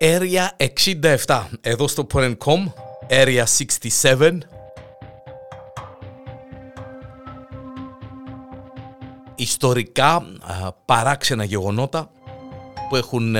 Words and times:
Area 0.00 0.48
67, 1.26 1.44
εδώ 1.60 1.88
στο 1.88 2.06
Porn.com, 2.12 2.72
Area 3.08 3.44
67. 4.02 4.38
Ιστορικά 9.34 10.22
παράξενα 10.84 11.44
γεγονότα 11.44 12.10
που 12.88 12.96
έχουν 12.96 13.36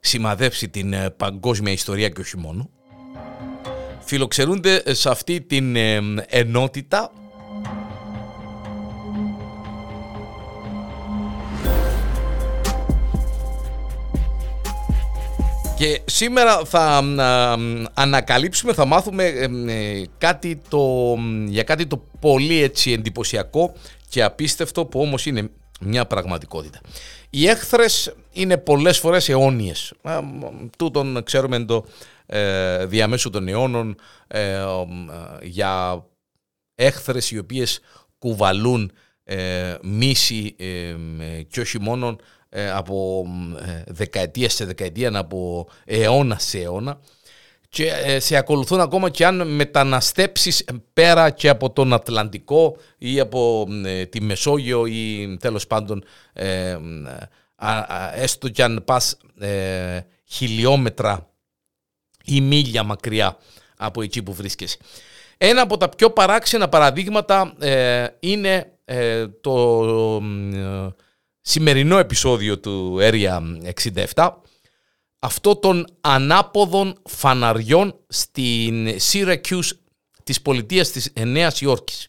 σημαδέψει 0.00 0.68
την 0.68 0.92
ε, 0.92 1.10
παγκόσμια 1.10 1.72
ιστορία 1.72 2.08
και 2.08 2.20
όχι 2.20 2.36
μόνο. 2.36 2.70
Φιλοξερούνται 4.00 4.94
σε 4.94 5.10
αυτή 5.10 5.40
την 5.40 5.76
ενότητα 6.28 7.12
Και 15.82 16.00
σήμερα 16.04 16.64
θα 16.64 17.04
ανακαλύψουμε, 17.94 18.72
θα 18.72 18.84
μάθουμε 18.84 19.24
ε, 19.24 20.02
κάτι 20.18 20.62
το, 20.68 21.14
για 21.46 21.62
κάτι 21.62 21.86
το 21.86 22.04
πολύ 22.20 22.62
έτσι 22.62 22.92
εντυπωσιακό 22.92 23.72
και 24.08 24.22
απίστευτο 24.22 24.86
που 24.86 25.00
όμως 25.00 25.26
είναι 25.26 25.50
μια 25.80 26.06
πραγματικότητα. 26.06 26.80
Οι 27.30 27.48
έχθρες 27.48 28.14
είναι 28.32 28.56
πολλές 28.56 28.98
φορές 28.98 29.28
αιώνιες. 29.28 29.92
Τούτον 30.78 31.22
ξέρουμε 31.24 31.64
το 31.64 31.84
ε, 32.26 32.86
διαμέσου 32.86 33.30
των 33.30 33.48
αιώνων 33.48 33.96
ε, 34.28 34.64
για 35.42 36.04
έχθρες 36.74 37.30
οι 37.30 37.38
οποίες 37.38 37.80
κουβαλούν 38.18 38.92
ε, 39.32 39.78
μίση 39.82 40.54
ε, 40.58 40.94
και 41.42 41.60
όχι 41.60 41.80
μόνο 41.80 42.16
ε, 42.54 42.70
από 42.70 43.26
ε, 43.66 43.82
δεκαετία 43.86 44.48
σε 44.48 44.64
δεκαετία, 44.64 45.18
από 45.18 45.68
αιώνα 45.84 46.38
σε 46.38 46.58
αιώνα 46.58 47.00
και 47.68 47.86
ε, 47.86 48.20
σε 48.20 48.36
ακολουθούν 48.36 48.80
ακόμα 48.80 49.10
και 49.10 49.26
αν 49.26 49.54
μεταναστέψεις 49.54 50.64
πέρα 50.92 51.30
και 51.30 51.48
από 51.48 51.70
τον 51.70 51.92
Ατλαντικό 51.92 52.76
ή 52.98 53.20
από 53.20 53.68
τη 54.10 54.20
Μεσόγειο 54.20 54.86
ή 54.86 55.36
τέλος 55.40 55.66
πάντων 55.66 56.04
έστω 58.14 58.48
και 58.48 58.62
αν 58.62 58.82
πας 58.84 59.16
χιλιόμετρα 60.24 61.28
ή 62.24 62.40
μίλια 62.40 62.82
μακριά 62.82 63.36
από 63.76 64.02
εκεί 64.02 64.22
που 64.22 64.32
βρίσκεσαι. 64.32 64.76
Ένα 65.38 65.62
από 65.62 65.76
τα 65.76 65.88
πιο 65.88 66.10
παράξενα 66.10 66.68
παραδείγματα 66.68 67.54
είναι 68.20 68.72
το 69.40 70.22
σημερινό 71.40 71.98
επεισόδιο 71.98 72.58
του 72.58 72.98
Area 73.00 73.40
67 74.14 74.30
αυτό 75.18 75.56
των 75.56 75.86
ανάποδων 76.00 76.94
φαναριών 77.08 78.00
στην 78.08 78.88
Syracuse 79.10 79.70
της 80.22 80.42
πολιτείας 80.42 80.90
της 80.90 81.12
Νέας 81.24 81.60
Υόρκης. 81.60 82.08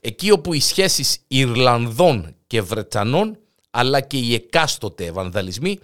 Εκεί 0.00 0.30
όπου 0.30 0.52
οι 0.52 0.60
σχέσεις 0.60 1.24
Ιρλανδών 1.26 2.36
και 2.46 2.60
Βρετανών 2.60 3.38
αλλά 3.70 4.00
και 4.00 4.16
οι 4.18 4.34
εκάστοτε 4.34 5.10
βανδαλισμοί 5.10 5.78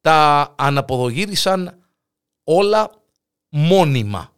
τα 0.00 0.54
αναποδογύρισαν 0.58 1.78
όλα 2.44 2.90
μόνιμα. 3.48 4.32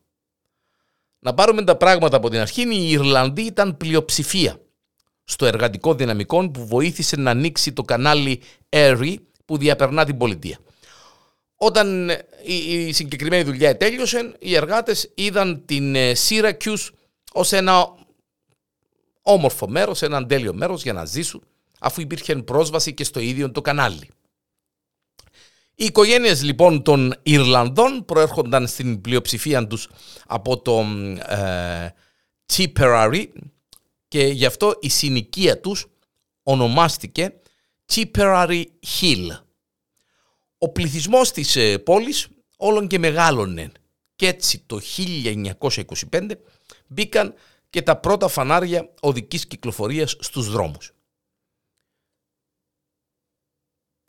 Να 1.18 1.34
πάρουμε 1.34 1.64
τα 1.64 1.76
πράγματα 1.76 2.16
από 2.16 2.30
την 2.30 2.38
αρχή, 2.38 2.62
οι 2.62 2.90
Ιρλανδοί 2.90 3.42
ήταν 3.42 3.76
πλειοψηφία 3.76 4.60
στο 5.30 5.46
εργατικό 5.46 5.94
δυναμικό 5.94 6.50
που 6.50 6.66
βοήθησε 6.66 7.16
να 7.16 7.30
ανοίξει 7.30 7.72
το 7.72 7.82
κανάλι 7.82 8.42
Airy 8.68 9.14
που 9.44 9.58
διαπερνά 9.58 10.04
την 10.04 10.16
πολιτεία. 10.16 10.58
Όταν 11.54 12.10
η 12.44 12.92
συγκεκριμένη 12.92 13.42
δουλειά 13.42 13.76
τέλειωσε, 13.76 14.34
οι 14.38 14.54
εργάτες 14.54 15.10
είδαν 15.14 15.62
την 15.64 15.94
ε, 15.94 16.12
Syracuse 16.28 16.88
ως 17.32 17.52
ένα 17.52 17.94
όμορφο 19.22 19.68
μέρος, 19.68 20.02
ένα 20.02 20.26
τέλειο 20.26 20.54
μέρος 20.54 20.82
για 20.82 20.92
να 20.92 21.04
ζήσουν, 21.04 21.42
αφού 21.80 22.00
υπήρχε 22.00 22.36
πρόσβαση 22.36 22.94
και 22.94 23.04
στο 23.04 23.20
ίδιο 23.20 23.50
το 23.50 23.60
κανάλι. 23.60 24.08
Οι 25.74 25.84
οικογένειες 25.84 26.42
λοιπόν 26.42 26.82
των 26.82 27.14
Ιρλανδών 27.22 28.04
προέρχονταν 28.04 28.66
στην 28.66 29.00
πλειοψηφία 29.00 29.66
τους 29.66 29.88
από 30.26 30.62
το 30.62 30.84
ε, 31.26 31.88
Tipperary, 32.52 33.24
και 34.10 34.26
γι' 34.26 34.46
αυτό 34.46 34.78
η 34.80 34.88
συνοικία 34.88 35.60
τους 35.60 35.86
ονομάστηκε 36.42 37.40
Tipperary 37.92 38.64
Hill. 38.86 39.28
Ο 40.58 40.68
πληθυσμός 40.68 41.30
της 41.30 41.56
ε, 41.56 41.78
πόλης 41.78 42.28
όλον 42.56 42.88
και 42.88 42.98
μεγάλωνε 42.98 43.72
και 44.16 44.26
έτσι 44.26 44.64
το 44.66 44.80
1925 46.10 46.30
μπήκαν 46.86 47.34
και 47.70 47.82
τα 47.82 47.96
πρώτα 48.00 48.28
φανάρια 48.28 48.94
οδικής 49.00 49.46
κυκλοφορίας 49.46 50.16
στους 50.20 50.50
δρόμους. 50.50 50.92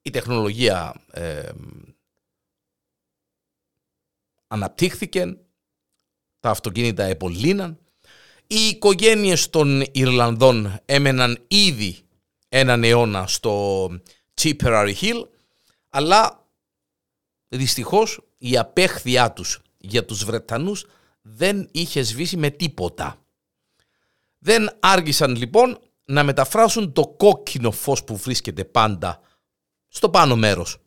Η 0.02 0.10
τεχνολογία 0.10 1.06
ε, 1.12 1.52
αναπτύχθηκε, 4.48 5.38
τα 6.40 6.50
αυτοκίνητα 6.50 7.04
επολύναν 7.04 7.81
οι 8.54 8.68
οικογένειες 8.68 9.50
των 9.50 9.84
Ιρλανδών 9.92 10.80
έμεναν 10.86 11.46
ήδη 11.48 11.98
έναν 12.50 12.84
αιώνα 12.84 13.28
στο 13.28 13.86
Tipperary 14.42 14.94
Hill, 15.02 15.28
αλλά 15.90 16.48
δυστυχώς 17.48 18.22
η 18.38 18.58
απέχθειά 18.58 19.32
τους 19.32 19.62
για 19.78 20.06
τους 20.06 20.24
Βρετανούς 20.24 20.86
δεν 21.22 21.68
είχε 21.72 22.02
σβήσει 22.02 22.38
με 22.38 22.50
τίποτα. 22.50 23.26
Δεν 24.38 24.78
άργησαν 24.80 25.36
λοιπόν 25.36 25.80
να 26.06 26.24
μεταφράσουν 26.24 26.94
το 26.94 27.08
κόκκινο 27.08 27.72
φως 27.72 28.04
που 28.04 28.18
βρίσκεται 28.18 28.66
πάντα 28.66 29.20
στο 29.88 30.10
πάνω 30.10 30.36
μέρος 30.36 30.78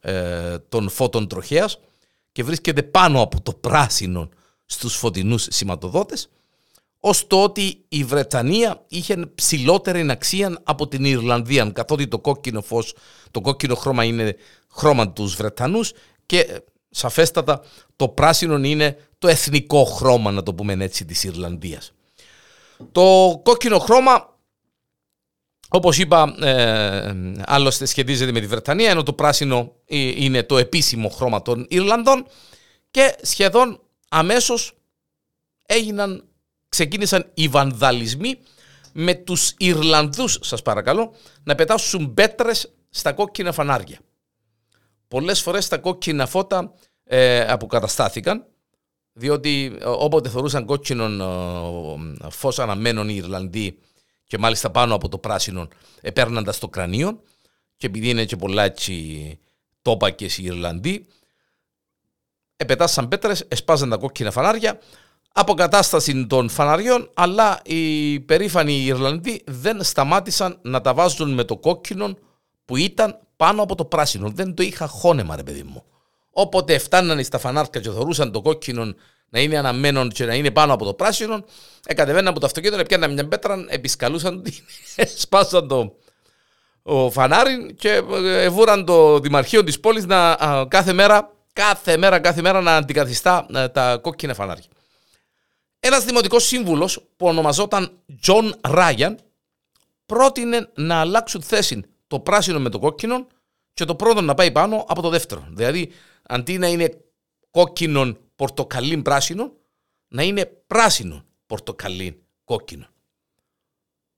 ε, 0.00 0.58
των 0.58 0.88
φώτων 0.88 1.28
τροχέας 1.28 1.78
και 2.32 2.44
βρίσκεται 2.44 2.82
πάνω 2.82 3.22
από 3.22 3.40
το 3.40 3.52
πράσινο 3.52 4.28
στους 4.64 4.96
φωτεινούς 4.96 5.46
σηματοδότες 5.50 6.30
ως 7.00 7.26
το 7.26 7.42
ότι 7.42 7.84
η 7.88 8.04
Βρετανία 8.04 8.84
είχε 8.88 9.30
ψηλότερη 9.34 10.10
αξία 10.10 10.60
από 10.62 10.88
την 10.88 11.04
Ιρλανδία, 11.04 11.70
καθότι 11.70 12.08
το 12.08 12.18
κόκκινο 12.18 12.62
φως, 12.62 12.94
το 13.30 13.40
κόκκινο 13.40 13.74
χρώμα 13.74 14.04
είναι 14.04 14.36
χρώμα 14.72 15.12
τους 15.12 15.34
Βρετανούς 15.34 15.92
και 16.26 16.62
σαφέστατα 16.90 17.62
το 17.96 18.08
πράσινο 18.08 18.58
είναι 18.58 18.96
το 19.18 19.28
εθνικό 19.28 19.84
χρώμα, 19.84 20.30
να 20.30 20.42
το 20.42 20.54
πούμε 20.54 20.76
έτσι, 20.78 21.04
της 21.04 21.24
Ιρλανδίας. 21.24 21.92
Το 22.92 23.40
κόκκινο 23.44 23.78
χρώμα, 23.78 24.38
όπως 25.68 25.98
είπα, 25.98 26.34
ε, 26.40 27.14
άλλωστε 27.46 27.84
σχετίζεται 27.84 28.32
με 28.32 28.40
τη 28.40 28.46
Βρετανία, 28.46 28.90
ενώ 28.90 29.02
το 29.02 29.12
πράσινο 29.12 29.72
είναι 29.86 30.42
το 30.42 30.58
επίσημο 30.58 31.08
χρώμα 31.08 31.42
των 31.42 31.66
Ιρλανδών 31.68 32.26
και 32.90 33.16
σχεδόν 33.22 33.80
αμέσως 34.08 34.72
έγιναν 35.66 36.27
ξεκίνησαν 36.78 37.30
οι 37.34 37.48
βανδαλισμοί 37.48 38.38
με 38.92 39.14
τους 39.14 39.54
Ιρλανδούς, 39.58 40.38
σας 40.42 40.62
παρακαλώ, 40.62 41.14
να 41.42 41.54
πετάσουν 41.54 42.14
πέτρες 42.14 42.74
στα 42.90 43.12
κόκκινα 43.12 43.52
φανάρια. 43.52 43.98
Πολλές 45.08 45.40
φορές 45.40 45.68
τα 45.68 45.78
κόκκινα 45.78 46.26
φώτα 46.26 46.74
ε, 47.04 47.40
αποκαταστάθηκαν, 47.40 48.46
διότι 49.12 49.76
ε, 49.80 49.84
όποτε 49.84 50.28
θεωρούσαν 50.28 50.64
κόκκινο 50.64 51.04
ε, 52.24 52.30
φως 52.30 52.58
αναμένων 52.58 53.08
οι 53.08 53.14
Ιρλανδοί 53.16 53.78
και 54.26 54.38
μάλιστα 54.38 54.70
πάνω 54.70 54.94
από 54.94 55.08
το 55.08 55.18
πράσινο 55.18 55.68
επέρναντα 56.00 56.52
στο 56.52 56.68
κρανίο 56.68 57.22
και 57.76 57.86
επειδή 57.86 58.08
είναι 58.08 58.24
και 58.24 58.36
πολλά 58.36 58.62
έτσι 58.62 59.38
τόπακες 59.82 60.38
οι 60.38 60.44
Ιρλανδοί, 60.44 61.06
επετάσαν 62.56 63.08
πέτρες, 63.08 63.44
εσπάζαν 63.48 63.90
τα 63.90 63.96
κόκκινα 63.96 64.30
φανάρια, 64.30 64.78
αποκατάσταση 65.38 66.26
των 66.26 66.48
φαναριών, 66.48 67.10
αλλά 67.14 67.60
οι 67.64 68.20
περήφανοι 68.20 68.84
Ιρλανδοί 68.84 69.42
δεν 69.46 69.82
σταμάτησαν 69.82 70.58
να 70.62 70.80
τα 70.80 70.94
βάζουν 70.94 71.34
με 71.34 71.44
το 71.44 71.56
κόκκινο 71.56 72.16
που 72.64 72.76
ήταν 72.76 73.18
πάνω 73.36 73.62
από 73.62 73.74
το 73.74 73.84
πράσινο. 73.84 74.30
Δεν 74.30 74.54
το 74.54 74.62
είχα 74.62 74.86
χώνεμα, 74.86 75.36
ρε 75.36 75.42
παιδί 75.42 75.62
μου. 75.62 75.84
Όποτε 76.30 76.78
φτάνανε 76.78 77.22
στα 77.22 77.38
φανάρια 77.38 77.80
και 77.80 77.90
θεωρούσαν 77.90 78.32
το 78.32 78.42
κόκκινο 78.42 78.94
να 79.28 79.40
είναι 79.40 79.58
αναμένον 79.58 80.10
και 80.10 80.24
να 80.24 80.34
είναι 80.34 80.50
πάνω 80.50 80.72
από 80.72 80.84
το 80.84 80.94
πράσινο, 80.94 81.44
εκατεβαίναν 81.86 82.28
από 82.28 82.40
το 82.40 82.46
αυτοκίνητο, 82.46 82.82
πιάναν 82.82 83.12
μια 83.12 83.28
πέτρα, 83.28 83.64
επισκαλούσαν, 83.68 84.42
σπάσαν 85.22 85.68
το 85.68 85.96
ο 86.82 87.10
φανάρι 87.10 87.74
και 87.78 88.02
ε, 88.24 88.48
βούραν 88.48 88.84
το 88.84 89.18
Δημαρχείο 89.18 89.64
της 89.64 89.80
πόλης 89.80 90.06
να 90.06 90.36
κάθε 90.68 90.92
μέρα, 90.92 91.30
κάθε 91.52 91.96
μέρα, 91.96 92.18
κάθε 92.18 92.40
μέρα 92.40 92.60
να 92.60 92.76
αντικαθιστά 92.76 93.46
ε, 93.54 93.68
τα 93.68 93.96
κόκκινα 93.96 94.34
φανάρια. 94.34 94.64
Ένας 95.88 96.04
δημοτικός 96.04 96.46
σύμβουλος 96.46 97.00
που 97.16 97.26
ονομαζόταν 97.26 97.90
John 98.26 98.52
Ryan 98.60 99.14
πρότεινε 100.06 100.70
να 100.74 101.00
αλλάξουν 101.00 101.42
θέση 101.42 101.84
το 102.06 102.20
πράσινο 102.20 102.58
με 102.58 102.68
το 102.68 102.78
κόκκινο 102.78 103.26
και 103.74 103.84
το 103.84 103.94
πρώτο 103.94 104.20
να 104.20 104.34
πάει 104.34 104.50
πάνω 104.50 104.84
από 104.88 105.02
το 105.02 105.08
δεύτερο. 105.08 105.46
Δηλαδή 105.50 105.92
αντί 106.22 106.58
να 106.58 106.66
είναι 106.66 107.00
κόκκινον 107.50 108.18
πορτοκαλίν 108.36 109.02
πράσινο, 109.02 109.52
να 110.08 110.22
είναι 110.22 110.44
πράσινο 110.66 111.24
πορτοκαλίν 111.46 112.14
κόκκινο. 112.44 112.86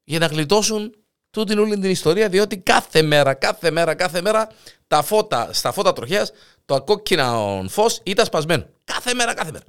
Για 0.05 0.19
να 0.19 0.27
γλιτώσουν 0.27 0.95
τούτη 1.31 1.59
όλη 1.59 1.79
την 1.79 1.91
ιστορία, 1.91 2.29
διότι 2.29 2.59
κάθε 2.59 3.03
μέρα, 3.03 3.35
κάθε 3.35 3.71
μέρα, 3.71 3.95
κάθε 3.95 4.21
μέρα 4.21 4.49
τα 4.87 5.03
φώτα, 5.03 5.53
στα 5.53 5.73
φώτα 5.73 5.93
τροχέα, 5.93 6.29
το 6.65 6.83
κόκκινα 6.83 7.63
φως 7.69 8.01
ήταν 8.03 8.27
σπασμένο. 8.27 8.67
Κάθε 8.85 9.15
μέρα, 9.15 9.35
κάθε 9.35 9.53
μέρα. 9.53 9.65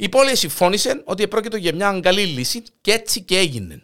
Η 0.00 0.08
πόλη 0.08 0.36
συμφώνησε 0.36 1.02
ότι 1.04 1.28
πρόκειται 1.28 1.56
για 1.58 1.74
μια 1.74 2.00
καλή 2.02 2.24
λύση 2.24 2.62
και 2.80 2.92
έτσι 2.92 3.22
και 3.22 3.38
έγινε. 3.38 3.82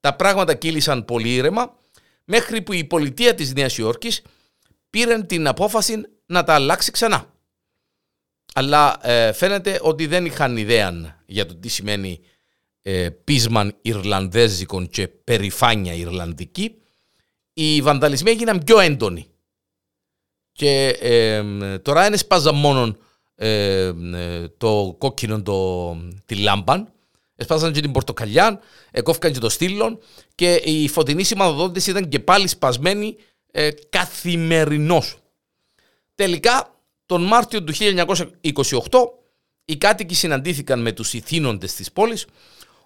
Τα 0.00 0.16
πράγματα 0.16 0.54
κύλησαν 0.54 1.04
πολύ 1.04 1.34
ήρεμα 1.34 1.78
μέχρι 2.24 2.62
που 2.62 2.72
η 2.72 2.84
πολιτεία 2.84 3.34
της 3.34 3.52
Νέας 3.54 3.78
Υόρκης 3.78 4.22
πήρε 4.90 5.22
την 5.22 5.46
απόφαση 5.46 6.02
να 6.26 6.44
τα 6.44 6.54
αλλάξει 6.54 6.90
ξανά. 6.90 7.34
Αλλά 8.54 8.98
ε, 9.02 9.32
φαίνεται 9.32 9.78
ότι 9.82 10.06
δεν 10.06 10.24
είχαν 10.24 10.56
ιδέα 10.56 11.22
για 11.26 11.46
το 11.46 11.56
τι 11.56 11.68
σημαίνει 11.68 12.20
ε, 12.82 13.10
πείσμαν 13.10 13.76
Ιρλανδέζικων 13.82 14.88
και 14.88 15.08
περηφάνεια 15.08 15.94
Ιρλανδική. 15.94 16.82
Οι 17.52 17.82
βανταλισμοί 17.82 18.30
έγιναν 18.30 18.58
πιο 18.64 18.78
έντονοι. 18.78 19.26
Και 20.52 20.88
ε, 20.88 21.42
τώρα 21.78 22.06
είναι 22.06 22.16
σπάζα 22.16 22.52
μόνο 22.52 22.96
ε, 23.36 23.92
το 24.56 24.94
κόκκινο 24.98 25.42
το, 25.42 25.96
τη 26.26 26.34
λάμπαν, 26.34 26.92
εσπάσαν 27.36 27.72
και 27.72 27.80
την 27.80 27.92
πορτοκαλιά, 27.92 28.60
εκόφηκαν 28.90 29.32
και 29.32 29.38
το 29.38 29.48
στήλον 29.48 29.98
και 30.34 30.54
η 30.54 30.88
φωτεινή 30.88 31.22
σημαδοδότηση 31.22 31.90
ήταν 31.90 32.08
και 32.08 32.20
πάλι 32.20 32.48
σπασμένη 32.48 33.16
ε, 33.50 33.70
καθημερινώς. 33.88 35.16
Τελικά, 36.14 36.74
τον 37.06 37.22
Μάρτιο 37.22 37.64
του 37.64 37.72
1928, 37.74 39.08
οι 39.64 39.76
κάτοικοι 39.76 40.14
συναντήθηκαν 40.14 40.80
με 40.80 40.92
τους 40.92 41.12
ηθήνοντες 41.12 41.74
της 41.74 41.92
πόλης, 41.92 42.26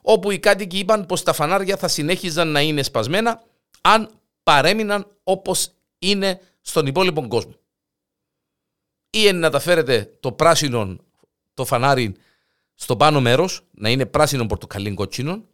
όπου 0.02 0.30
οι 0.30 0.38
κάτοικοι 0.38 0.78
είπαν 0.78 1.06
πως 1.06 1.22
τα 1.22 1.32
φανάρια 1.32 1.76
θα 1.76 1.88
συνέχιζαν 1.88 2.48
να 2.48 2.60
είναι 2.60 2.82
σπασμένα 2.82 3.42
αν 3.80 4.10
παρέμειναν 4.42 5.06
όπως 5.22 5.68
είναι 5.98 6.40
στον 6.60 6.86
υπόλοιπο 6.86 7.28
κόσμο. 7.28 7.54
Ή 9.10 9.32
να 9.32 9.50
τα 9.50 9.58
φέρετε 9.58 10.16
το 10.20 10.32
πράσινο 10.32 10.96
το 11.54 11.64
φανάρι 11.64 12.14
στο 12.74 12.96
πάνω 12.96 13.20
μέρος, 13.20 13.60
να 13.70 13.88
είναι 13.88 14.06
πράσινο 14.06 14.46
πορτοκαλί 14.46 14.94
κότσινο, 14.94 15.44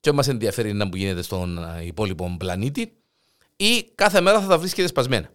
και 0.00 0.12
μας 0.12 0.28
ενδιαφέρει 0.28 0.72
να 0.72 0.88
που 0.88 0.96
γίνεται 0.96 1.22
στον 1.22 1.60
υπόλοιπο 1.84 2.36
πλανήτη, 2.38 2.92
ή 3.56 3.82
κάθε 3.94 4.20
μέρα 4.20 4.40
θα 4.40 4.46
τα 4.46 4.58
βρίσκεται 4.58 4.88
σπασμένα. 4.88 5.30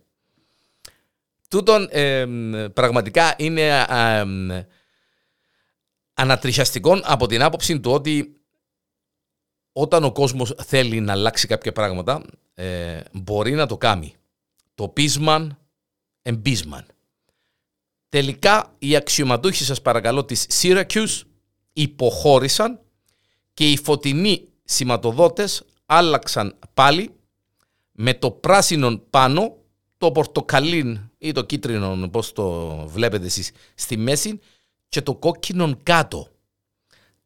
Τούτον 1.49 1.87
ε, 1.91 2.25
πραγματικά 2.73 3.35
είναι 3.37 3.85
ε, 3.89 4.65
ανατριχιαστικό 6.13 6.99
από 7.03 7.27
την 7.27 7.41
άποψη 7.41 7.79
του 7.79 7.91
ότι 7.91 8.33
όταν 9.71 10.03
ο 10.03 10.11
κόσμος 10.11 10.55
θέλει 10.65 10.99
να 10.99 11.11
αλλάξει 11.11 11.47
κάποια 11.47 11.71
πράγματα, 11.71 12.21
ε, 12.53 13.01
μπορεί 13.11 13.51
να 13.51 13.65
το 13.65 13.77
κάνει. 13.77 14.15
Το 14.75 14.87
πείσμαν, 14.87 15.57
εμπίσμαν. 16.21 16.85
Τελικά 18.09 18.75
οι 18.79 18.95
αξιωματούχοι 18.95 19.63
σας 19.63 19.81
παρακαλώ 19.81 20.25
της 20.25 20.47
Syracuse 20.61 21.21
υποχώρησαν 21.73 22.79
και 23.53 23.71
οι 23.71 23.77
φωτεινοί 23.77 24.47
σηματοδότες 24.63 25.63
άλλαξαν 25.85 26.59
πάλι 26.73 27.09
με 27.91 28.13
το 28.13 28.31
πράσινο 28.31 28.97
πάνω, 28.97 29.57
το 29.97 30.11
πορτοκαλίν 30.11 31.11
ή 31.17 31.31
το 31.31 31.43
κίτρινο, 31.43 32.09
πώς 32.11 32.31
το 32.31 32.75
βλέπετε 32.87 33.25
εσείς, 33.25 33.51
στη 33.75 33.97
μέση 33.97 34.39
και 34.89 35.01
το 35.01 35.15
κόκκινο 35.15 35.77
κάτω. 35.83 36.27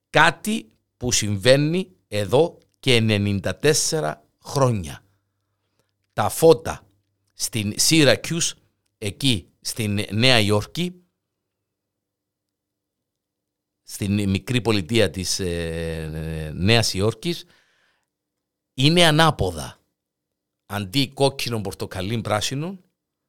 Κάτι 0.10 0.68
που 0.98 1.12
συμβαίνει 1.12 1.90
εδώ 2.08 2.58
και 2.80 3.02
94 3.02 4.14
χρόνια. 4.44 5.04
Τα 6.14 6.30
φώτα 6.30 6.82
στην 7.34 7.74
Syracuse, 7.90 8.52
εκεί 8.98 9.48
στην 9.64 10.06
Νέα 10.12 10.40
Υόρκη, 10.40 11.04
στην 13.84 14.30
μικρή 14.30 14.62
πολιτεία 14.62 15.10
της 15.10 15.40
ε, 15.40 16.52
Νέας 16.56 16.94
Υόρκης, 16.94 17.46
είναι 18.74 19.06
ανάποδα. 19.06 19.78
Αντί 20.66 21.10
κόκκινο, 21.14 21.62
πορτοκαλί, 21.62 22.22
πράσινο, 22.22 22.80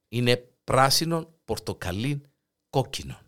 είναι 0.08 0.36
πράσινο, 0.64 1.34
πορτοκαλί, 1.44 2.22
κόκκινο. 2.70 3.19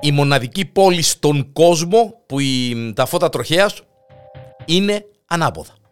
Η 0.00 0.12
μοναδική 0.12 0.64
πόλη 0.64 1.02
στον 1.02 1.52
κόσμο 1.52 2.22
που 2.26 2.38
η, 2.38 2.92
τα 2.92 3.06
φώτα 3.06 3.28
τροχέας 3.28 3.82
είναι 4.66 5.06
ανάποδα. 5.26 5.83